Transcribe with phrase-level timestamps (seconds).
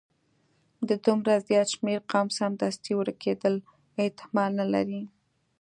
[0.89, 3.55] د دومره زیات شمیر قوم سمدستي ورکیدل
[4.01, 5.01] احتمال نه لري.